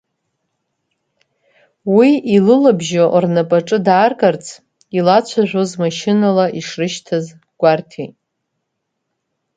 [1.95, 4.45] Уи илылабжьо рнапаҿы дааргарц
[4.97, 7.25] илацәажәоз машьынала ишрышьҭаз
[7.59, 8.15] гәарҭеит.